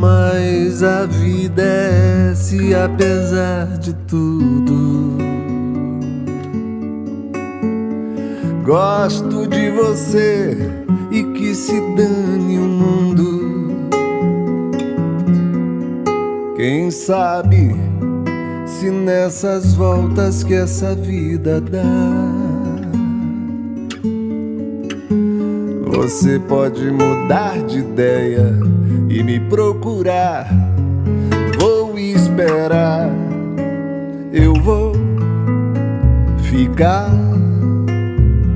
[0.00, 5.18] Mas a vida é se apesar de tudo.
[8.64, 10.56] Gosto de você
[11.10, 13.88] e que se dane o mundo.
[16.54, 17.74] Quem sabe
[18.66, 21.82] se nessas voltas que essa vida dá,
[25.86, 28.77] você pode mudar de ideia
[29.08, 30.48] e me procurar.
[31.58, 33.08] Vou esperar,
[34.32, 34.92] eu vou
[36.42, 37.10] ficar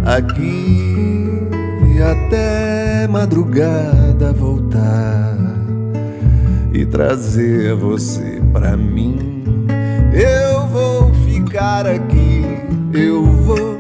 [0.04, 1.02] aqui
[2.02, 5.36] até madrugada voltar
[6.72, 9.18] e trazer você pra mim.
[10.12, 12.44] Eu vou ficar aqui,
[12.92, 13.78] eu vou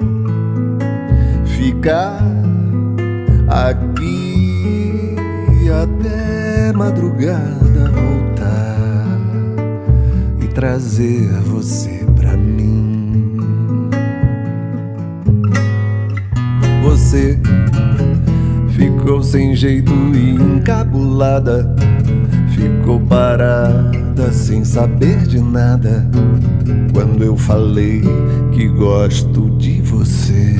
[1.44, 2.22] ficar
[3.48, 5.16] aqui
[5.70, 6.11] até
[6.72, 9.18] madrugada voltar
[10.40, 13.38] e trazer você pra mim.
[16.82, 17.38] Você
[18.70, 21.74] ficou sem jeito e encabulada
[22.62, 26.06] ficou parada sem saber de nada
[26.92, 28.02] quando eu falei
[28.52, 30.56] que gosto de você.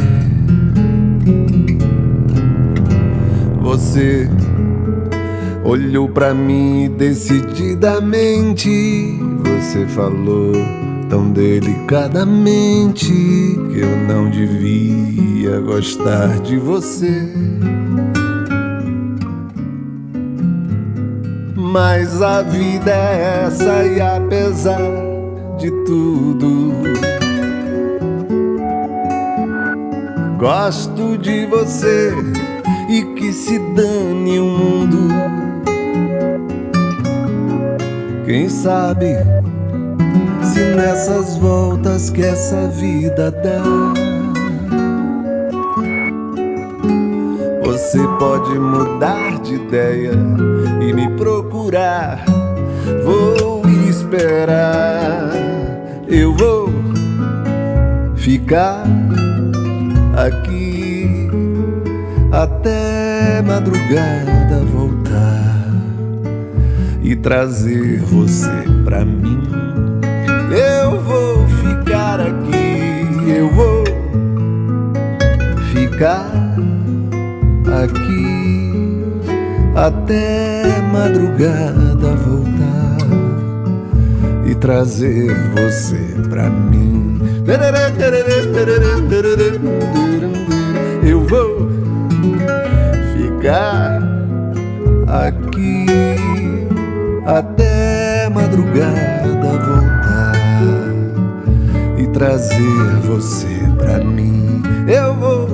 [3.61, 4.29] Você
[5.65, 9.19] olhou para mim decididamente.
[9.45, 10.53] Você falou
[11.09, 17.29] tão delicadamente que eu não devia gostar de você.
[21.55, 24.81] Mas a vida é essa e apesar
[25.59, 26.73] de tudo,
[30.39, 32.13] gosto de você
[32.91, 35.42] e que se dane o mundo.
[38.33, 39.15] Quem sabe
[40.43, 43.63] se nessas voltas que essa vida dá.
[47.63, 50.13] Você pode mudar de ideia
[50.81, 52.25] e me procurar.
[53.05, 55.29] Vou esperar,
[56.09, 56.71] eu vou
[58.17, 58.83] ficar
[60.17, 61.29] aqui
[62.33, 64.92] até madrugada e
[67.13, 68.49] e trazer você
[68.87, 69.43] pra mim.
[70.51, 73.85] Eu vou ficar aqui, eu vou
[75.75, 76.31] ficar
[77.83, 79.05] aqui
[79.77, 82.97] até madrugada voltar
[84.47, 87.21] e trazer você pra mim.
[91.05, 91.69] Eu vou
[93.15, 94.01] ficar
[95.09, 95.42] aqui
[97.39, 100.35] até madrugada voltar
[101.99, 104.63] e trazer você pra mim.
[104.87, 105.49] Eu vou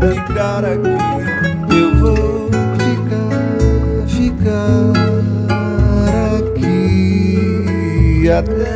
[0.00, 0.88] ficar aqui,
[1.74, 2.48] eu vou
[2.78, 4.92] ficar, ficar
[6.38, 8.67] aqui até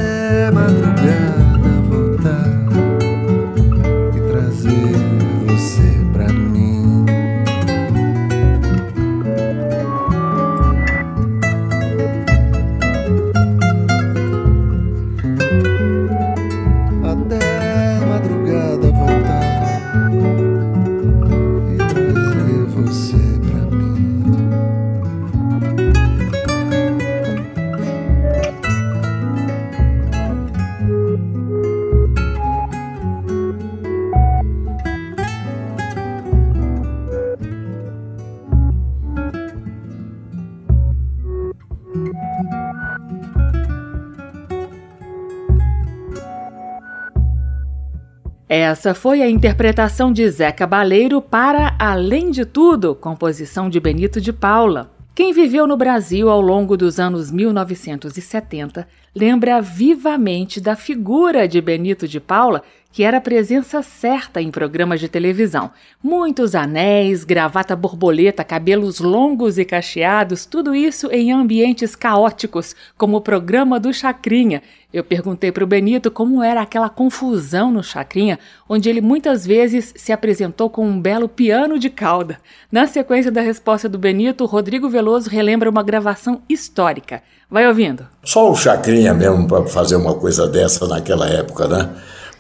[48.55, 54.31] Essa foi a interpretação de Zé Cabaleiro para Além de Tudo, composição de Benito de
[54.31, 54.91] Paula.
[55.15, 62.09] Quem viveu no Brasil ao longo dos anos 1970 lembra vivamente da figura de Benito
[62.09, 65.71] de Paula, que era presença certa em programas de televisão.
[66.03, 73.21] Muitos anéis, gravata borboleta, cabelos longos e cacheados, tudo isso em ambientes caóticos, como o
[73.21, 74.63] programa do Chacrinha.
[74.93, 78.39] Eu perguntei para o Benito como era aquela confusão no Chacrinha,
[78.69, 82.39] onde ele muitas vezes se apresentou com um belo piano de cauda.
[82.71, 87.23] Na sequência da resposta do Benito, Rodrigo Veloso relembra uma gravação histórica.
[87.53, 88.07] Vai ouvindo.
[88.25, 91.91] Só o Chacrinha mesmo para fazer uma coisa dessa naquela época, né?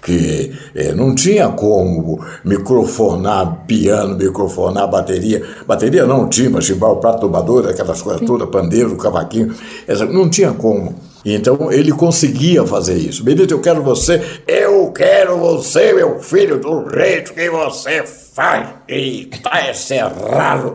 [0.02, 5.40] Porque eh, não tinha como microfonar piano, microfonar bateria.
[5.64, 9.54] Bateria não tinha, mas chimbal, prato tomador, aquelas coisas todas, pandeiro, cavaquinho.
[9.86, 10.92] Essa, não tinha como.
[11.24, 13.22] Então ele conseguia fazer isso.
[13.22, 18.70] Benito, eu quero você, eu quero você, meu filho, do jeito que você faz.
[18.88, 20.74] E tá cerrado.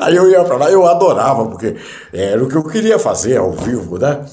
[0.00, 1.76] Aí eu ia pra lá, eu adorava, porque
[2.10, 4.24] era o que eu queria fazer ao vivo, né?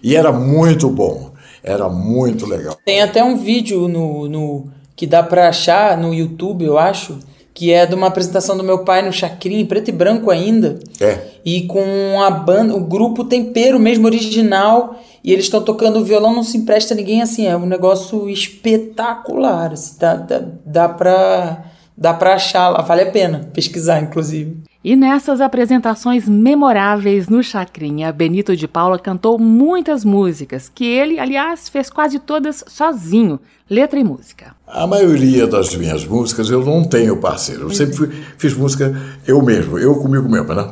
[0.00, 1.33] E era muito bom.
[1.64, 2.78] Era muito legal.
[2.84, 7.18] Tem até um vídeo no, no que dá pra achar no YouTube, eu acho,
[7.54, 10.78] que é de uma apresentação do meu pai no Chacrinha, em preto e branco ainda.
[11.00, 11.18] É.
[11.44, 16.34] E com a banda, o grupo Tempero mesmo, original, e eles estão tocando o violão,
[16.34, 21.64] não se empresta a ninguém, assim, é um negócio espetacular, assim, dá, dá, dá, pra,
[21.96, 24.63] dá pra achar lá, vale a pena pesquisar, inclusive.
[24.84, 31.70] E nessas apresentações memoráveis no Chacrinha, Benito de Paula cantou muitas músicas, que ele, aliás,
[31.70, 34.54] fez quase todas sozinho, letra e música.
[34.66, 37.62] A maioria das minhas músicas eu não tenho parceiro.
[37.62, 38.94] Eu sempre fui- fiz música
[39.26, 40.70] eu mesmo, eu comigo mesmo, né?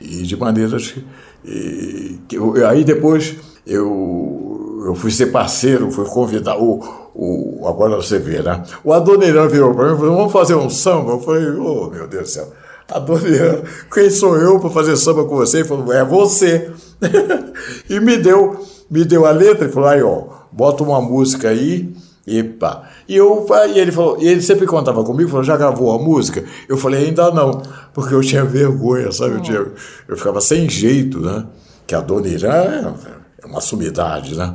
[0.00, 0.96] E de maneiras
[1.44, 6.80] e, que eu- aí depois eu, eu fui ser parceiro, fui convidar o,
[7.14, 8.60] o agora você vê, né?
[8.82, 11.12] O Adoniran virou para mim e falou: "Vamos fazer um samba".
[11.12, 12.52] Eu falei: "Oh, meu Deus do céu".
[12.96, 13.62] Adoniran,
[13.92, 15.58] quem sou eu para fazer samba com você?
[15.58, 16.70] Ele falou: "É você".
[17.88, 21.92] e me deu, me deu a letra e falou: "Aí, ó, bota uma música aí
[22.26, 22.88] Epa.
[23.08, 26.44] E, eu, e ele falou, e ele sempre contava comigo, falou, já gravou a música?
[26.68, 27.62] Eu falei, ainda não,
[27.92, 29.34] porque eu tinha vergonha, sabe?
[29.34, 29.66] Eu, tinha,
[30.06, 31.44] eu ficava sem jeito, né?
[31.86, 32.94] Que a dona Irã
[33.42, 34.54] é uma sumidade, né?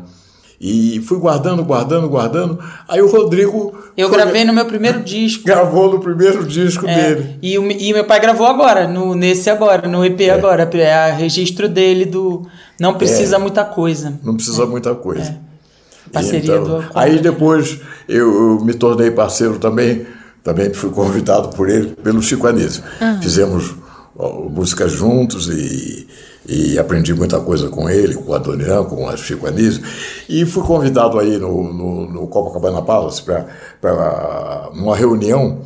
[0.59, 2.57] E fui guardando, guardando, guardando.
[2.87, 3.77] Aí o Rodrigo.
[3.95, 5.43] Eu foi- gravei no meu primeiro disco.
[5.45, 7.39] Gravou no primeiro disco É, dele.
[7.43, 10.67] e, o- e meu pai gravou agora, no, nesse agora, no EP agora.
[10.73, 12.47] É a registro dele do
[12.79, 13.39] Não Precisa É.
[13.39, 14.19] Muita Coisa.
[14.23, 15.29] Não precisa muita coisa.
[15.43, 16.11] É.
[16.11, 20.07] Parceria Então, do Aí depois eu, eu me tornei parceiro também,
[20.43, 22.81] também fui convidado por ele, pelo Chico Anísio.
[23.01, 23.19] Ah.
[23.21, 23.75] Fizemos
[24.17, 26.07] ó, músicas juntos e,
[26.47, 29.83] e aprendi muita coisa com ele, com o Adoniran, com o Chico Anísio.
[30.29, 35.61] E fui convidado aí no, no, no Copacabana Palace para uma reunião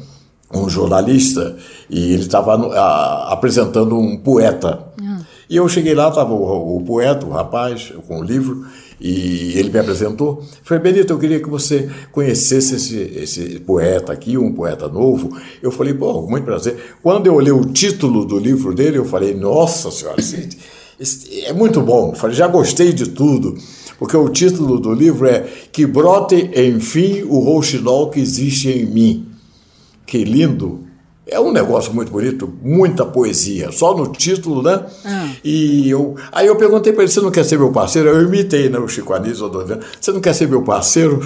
[0.54, 1.56] um jornalista
[1.90, 2.56] e ele estava
[3.32, 4.80] apresentando um poeta.
[5.50, 8.66] E eu cheguei lá, estava o, o poeta, o rapaz, com o livro,
[9.02, 10.44] e ele me apresentou.
[10.64, 15.36] Falei, Benito, eu queria que você conhecesse esse, esse poeta aqui, um poeta novo.
[15.62, 16.78] Eu falei, pô, muito prazer.
[17.02, 20.50] Quando eu olhei o título do livro dele, eu falei, nossa senhora, esse,
[21.00, 22.14] esse- é muito bom.
[22.14, 23.58] Falei, já gostei de tudo,
[23.98, 29.26] porque o título do livro é Que brote, enfim, o rouxinol que existe em mim.
[30.06, 30.91] Que lindo!
[31.32, 34.86] É um negócio muito bonito, muita poesia, só no título, né?
[35.44, 38.10] E eu, aí eu perguntei para ele: você não quer ser meu parceiro?
[38.10, 38.78] Eu imitei, né?
[38.78, 39.50] O Chico Anísio.
[40.00, 41.22] Você não quer ser meu parceiro?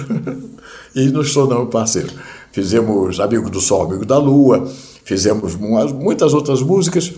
[0.94, 2.08] e nos tornamos parceiro.
[2.52, 4.66] Fizemos Amigo do Sol, Amigo da Lua,
[5.04, 7.12] fizemos mu- muitas outras músicas.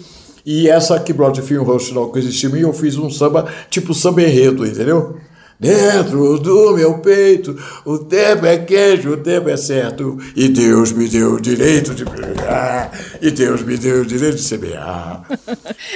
[0.47, 4.67] E essa que Broad Film Roxinol que mim, eu fiz um samba tipo samba enredo,
[4.67, 5.17] entendeu?
[5.61, 11.09] Dentro do meu peito, o tempo é queijo, o tempo é certo, e Deus me
[11.09, 15.25] deu o direito de brilhar, e Deus me deu o direito de semear.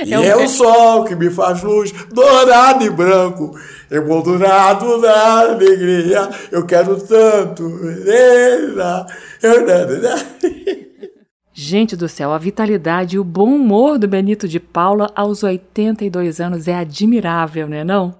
[0.05, 3.57] E É o- é o sol que me faz luz, dourado e branco,
[3.91, 6.29] emoldurado na alegria.
[6.51, 7.63] Eu quero tanto.
[11.55, 16.41] Gente do céu, a vitalidade e o bom humor do Benito de Paula aos 82
[16.41, 18.15] anos é admirável, né não?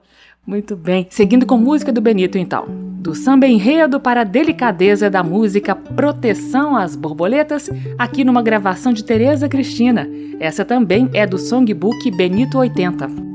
[0.47, 1.07] Muito bem.
[1.09, 2.66] Seguindo com música do Benito, então.
[3.01, 9.05] Do samba enredo para a delicadeza da música Proteção às Borboletas, aqui numa gravação de
[9.05, 10.09] Tereza Cristina.
[10.40, 13.31] Essa também é do songbook Benito 80.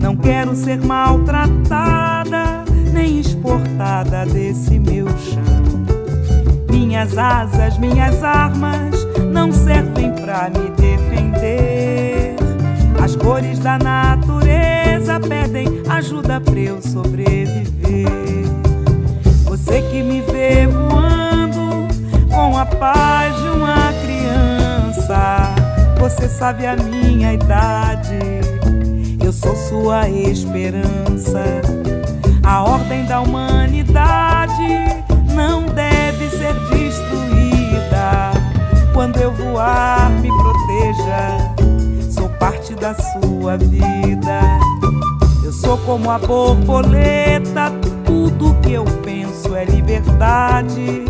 [0.00, 5.62] Não quero ser maltratada, nem exportada desse meu chão.
[6.70, 12.36] Minhas asas, minhas armas não servem pra me defender.
[13.02, 18.06] As cores da natureza pedem ajuda pra eu sobreviver.
[19.44, 21.88] Você que me vê voando
[22.28, 25.54] com a paz de uma criança.
[25.98, 28.41] Você sabe a minha idade,
[29.32, 31.62] eu sou sua esperança.
[32.44, 34.78] A ordem da humanidade
[35.34, 38.32] não deve ser destruída.
[38.92, 44.40] Quando eu voar, me proteja, sou parte da sua vida.
[45.42, 47.72] Eu sou como a borboleta,
[48.04, 51.06] tudo que eu penso é liberdade.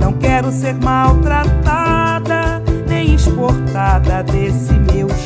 [0.00, 5.23] Não quero ser maltratada, nem exportada desse meu.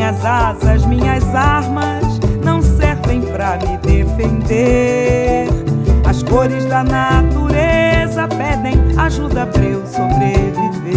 [0.00, 5.46] Minhas asas, minhas armas não servem pra me defender.
[6.08, 10.96] As cores da natureza pedem ajuda pra eu sobreviver.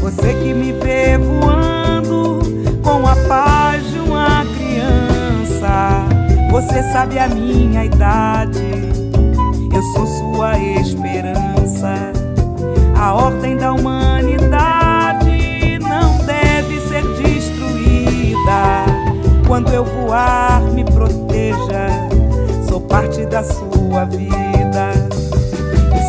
[0.00, 2.38] Você que me vê voando
[2.82, 6.06] com a paz de uma criança.
[6.50, 8.88] Você sabe a minha idade,
[9.70, 12.10] eu sou sua esperança.
[12.98, 14.23] A ordem da humanidade
[19.54, 21.86] Quando eu voar, me proteja,
[22.68, 24.90] sou parte da sua vida.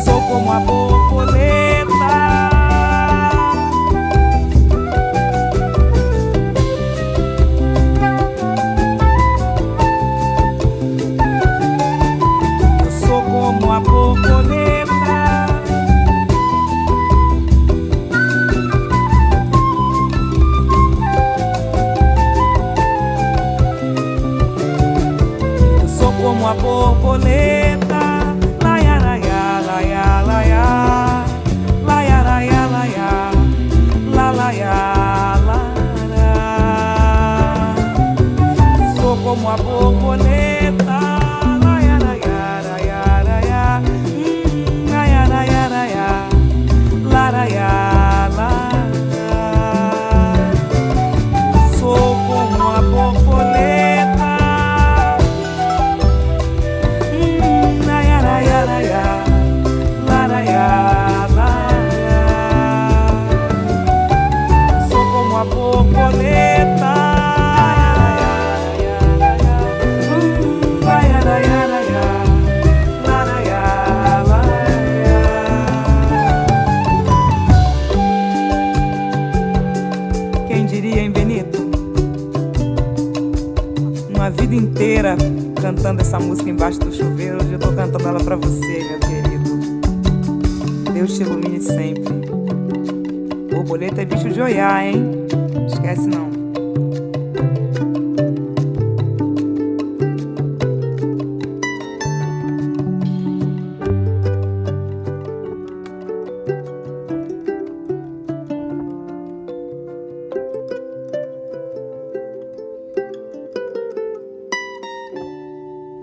[0.04, 0.58] Sou como a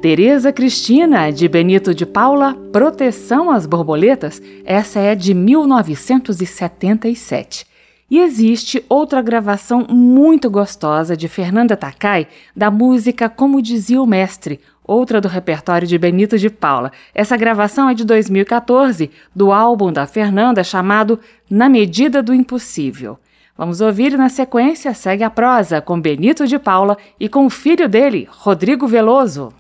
[0.04, 7.66] Tereza Cristina, de Benito de Paula, Proteção às Borboletas, essa é de 1977.
[8.12, 14.60] E existe outra gravação muito gostosa de Fernanda Takai, da música Como Dizia o Mestre,
[14.84, 16.91] outra do repertório de Benito de Paula.
[17.16, 21.18] Essa gravação é de 2014, do álbum da Fernanda chamado
[21.49, 23.18] Na Medida do Impossível.
[23.58, 27.49] Vamos ouvir e na sequência segue a prosa com Benito de Paula e com o
[27.49, 29.54] filho dele, Rodrigo Veloso.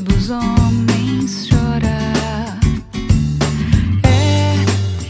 [0.00, 1.88] Dos homens chora.
[4.02, 4.54] É,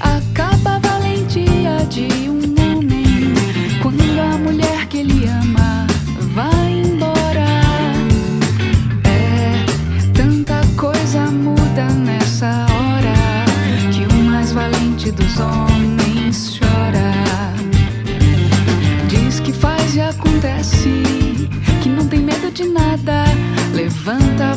[0.00, 3.34] acaba a valentia de um homem
[3.82, 5.86] quando a mulher que ele ama
[6.34, 7.46] vai embora.
[9.04, 9.64] É,
[10.14, 13.44] tanta coisa muda nessa hora
[13.92, 17.12] que o mais valente dos homens chora.
[19.08, 21.02] Diz que faz e acontece,
[21.82, 23.24] que não tem medo de nada.
[23.74, 24.55] Levanta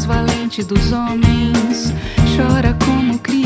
[0.00, 1.92] mais valente dos homens
[2.36, 3.39] chora como criança.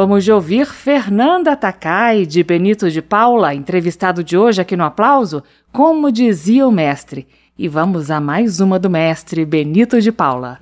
[0.00, 5.42] Acabamos de ouvir Fernanda Takai, de Benito de Paula, entrevistado de hoje aqui no Aplauso,
[5.70, 7.28] como dizia o mestre.
[7.58, 10.58] E vamos a mais uma do mestre Benito de Paula.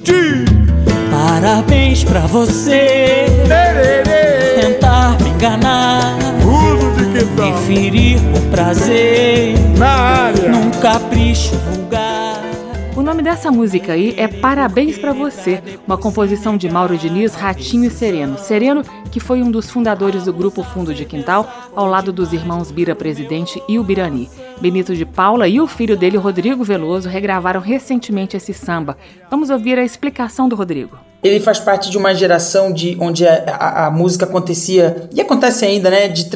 [1.09, 3.27] Parabéns pra você.
[4.61, 9.55] Tentar me enganar, me ferir por prazer,
[10.51, 12.28] num capricho vulgar.
[13.09, 17.91] Nome dessa música aí é Parabéns pra Você, uma composição de Mauro Diniz, Ratinho e
[17.91, 18.37] Sereno.
[18.37, 22.71] Sereno, que foi um dos fundadores do grupo Fundo de Quintal, ao lado dos irmãos
[22.71, 24.29] Bira Presidente e o Birani.
[24.61, 28.97] Benito de Paula e o filho dele, Rodrigo Veloso, regravaram recentemente esse samba.
[29.31, 30.97] Vamos ouvir a explicação do Rodrigo.
[31.23, 35.65] Ele faz parte de uma geração de onde a, a- a música acontecia e acontece
[35.65, 36.07] ainda, né?
[36.09, 36.29] De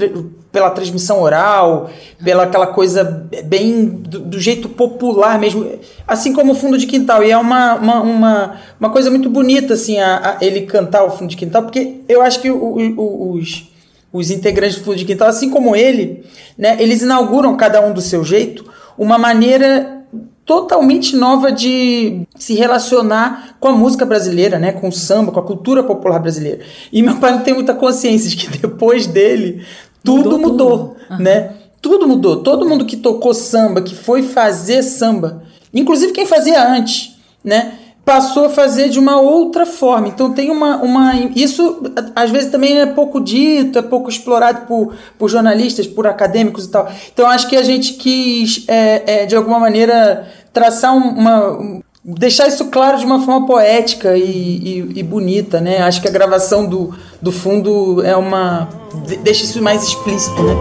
[0.50, 1.88] pela transmissão oral,
[2.22, 3.04] pela aquela coisa
[3.44, 5.66] bem do, do jeito popular mesmo,
[6.06, 7.22] assim como o fundo de quintal.
[7.22, 11.10] E é uma, uma, uma, uma coisa muito bonita assim a, a ele cantar o
[11.10, 12.56] fundo de quintal, porque eu acho que o-
[12.96, 13.70] o- os
[14.12, 16.24] os integrantes do Fundo de Quintal, assim como ele,
[16.56, 18.64] né, eles inauguram, cada um do seu jeito,
[18.98, 20.02] uma maneira
[20.44, 25.44] totalmente nova de se relacionar com a música brasileira, né, com o samba, com a
[25.44, 26.60] cultura popular brasileira.
[26.92, 29.64] E meu pai não tem muita consciência de que depois dele
[30.04, 31.54] tudo mudou, né?
[31.80, 32.42] Tudo mudou.
[32.42, 35.42] Todo mundo que tocou samba, que foi fazer samba,
[35.72, 37.78] inclusive quem fazia antes, né?
[38.05, 40.09] Passou a fazer de uma outra forma.
[40.09, 40.76] Então tem uma.
[40.78, 41.82] uma isso
[42.16, 46.68] às vezes também é pouco dito, é pouco explorado por, por jornalistas, por acadêmicos e
[46.70, 46.90] tal.
[47.12, 51.80] Então acho que a gente quis, é, é, de alguma maneira, traçar um- uma, um-
[52.05, 55.78] deixar isso claro de uma forma poética e, e, e bonita, né?
[55.82, 58.68] Acho que a gravação do, do fundo é uma.
[59.07, 60.55] de- deixa isso mais explícito, né?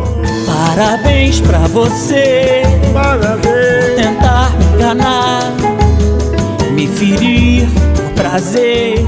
[0.46, 2.62] Parabéns pra você.
[2.94, 3.96] Parabéns.
[3.96, 5.42] Tentar me enganar,
[6.92, 9.00] ferir por prazer.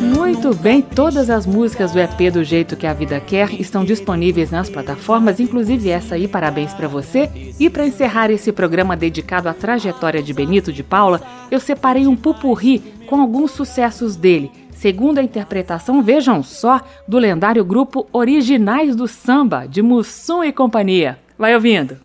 [0.00, 4.50] Muito bem, todas as músicas do EP Do Jeito que a Vida Quer estão disponíveis
[4.50, 7.30] nas plataformas, inclusive essa aí, parabéns pra você.
[7.58, 11.20] E para encerrar esse programa dedicado à trajetória de Benito de Paula,
[11.50, 14.50] eu separei um pupurri com alguns sucessos dele.
[14.72, 21.18] Segundo a interpretação, vejam só, do lendário grupo Originais do Samba, de Mussum e companhia.
[21.38, 21.98] Vai ouvindo.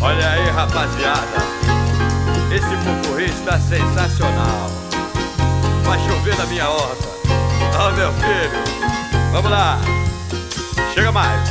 [0.00, 1.41] Olha aí, rapaziada.
[3.44, 4.70] Está sensacional.
[5.84, 7.08] Vai chover na minha horta.
[7.76, 8.62] Ah, meu filho.
[9.32, 9.80] Vamos lá.
[10.94, 11.50] Chega mais.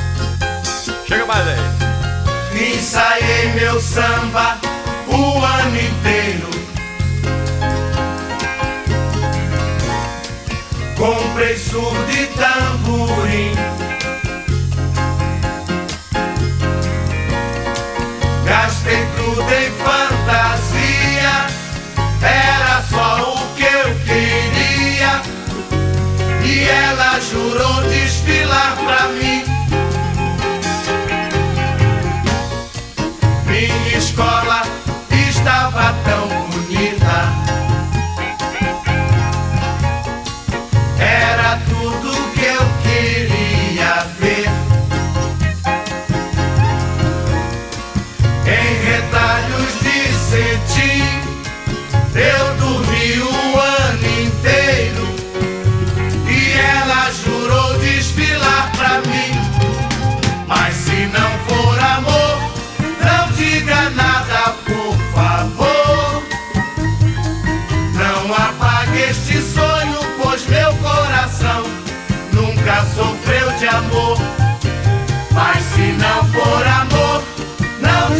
[1.05, 2.73] Chega mais aí.
[2.73, 4.57] Ensaiei meu samba
[5.09, 6.49] o ano inteiro.
[10.97, 13.53] Comprei surdo e tamborim.
[18.45, 20.70] Gastei tudo em fantasia.
[22.91, 25.21] Só o que eu queria.
[26.43, 29.40] E ela jurou desfilar pra mim.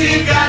[0.01, 0.40] Não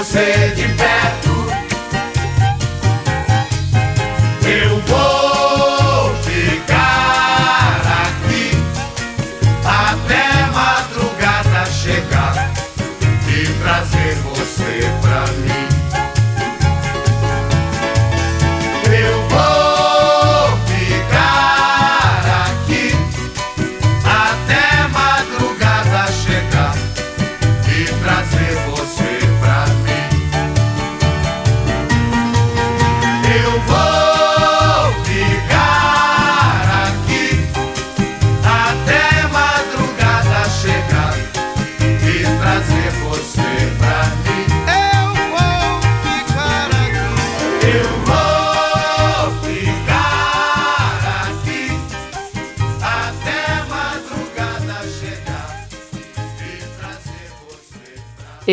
[0.00, 1.29] você de perto.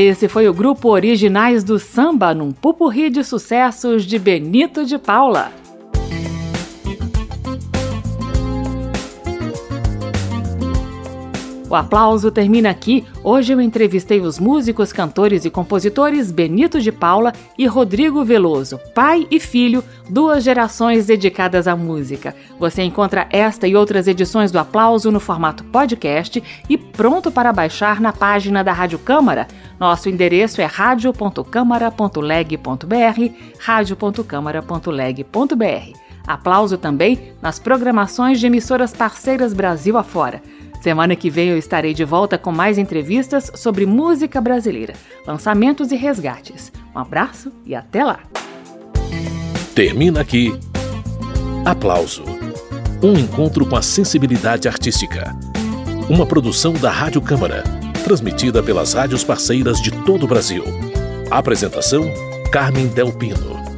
[0.08, 5.52] Esse foi o grupo Originais do Samba, num pupurri de sucessos de Benito de Paula.
[11.70, 13.06] O aplauso termina aqui.
[13.22, 19.28] Hoje eu entrevistei os músicos, cantores e compositores Benito de Paula e Rodrigo Veloso, pai
[19.30, 22.34] e filho, duas gerações dedicadas à música.
[22.58, 28.00] Você encontra esta e outras edições do Aplauso no formato podcast e pronto para baixar
[28.00, 29.46] na página da Rádio Câmara.
[29.78, 35.98] Nosso endereço é radio.câmara.leg.br, radio.câmara.leg.br.
[36.26, 40.42] Aplauso também nas programações de emissoras parceiras Brasil afora.
[40.88, 44.94] Semana que vem eu estarei de volta com mais entrevistas sobre música brasileira,
[45.26, 46.72] lançamentos e resgates.
[46.96, 48.22] Um abraço e até lá!
[49.76, 50.58] Termina aqui.
[51.66, 52.24] Aplauso.
[53.04, 55.36] Um encontro com a sensibilidade artística.
[56.10, 57.66] Uma produção da Rádio Câmara,
[58.06, 60.64] transmitida pelas rádios parceiras de todo o Brasil.
[61.30, 62.06] Apresentação:
[62.50, 63.77] Carmen Del Pino.